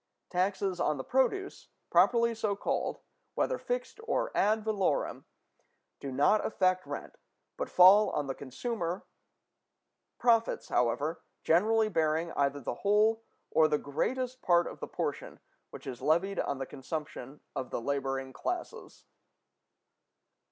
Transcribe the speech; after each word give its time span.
Taxes 0.31 0.79
on 0.79 0.97
the 0.97 1.03
produce, 1.03 1.67
properly 1.91 2.33
so 2.33 2.55
called, 2.55 3.01
whether 3.35 3.59
fixed 3.59 3.99
or 4.07 4.35
ad 4.35 4.63
valorem, 4.65 5.25
do 5.99 6.11
not 6.11 6.43
affect 6.43 6.87
rent, 6.87 7.19
but 7.55 7.69
fall 7.69 8.09
on 8.09 8.25
the 8.25 8.33
consumer, 8.33 9.05
profits, 10.17 10.69
however, 10.69 11.21
generally 11.43 11.87
bearing 11.87 12.31
either 12.31 12.59
the 12.61 12.73
whole 12.81 13.21
or 13.51 13.67
the 13.67 13.77
greatest 13.77 14.41
part 14.41 14.65
of 14.65 14.79
the 14.79 14.87
portion 14.87 15.39
which 15.69 15.85
is 15.85 16.01
levied 16.01 16.39
on 16.39 16.57
the 16.57 16.65
consumption 16.65 17.41
of 17.55 17.69
the 17.69 17.79
laboring 17.79 18.33
classes. 18.33 19.05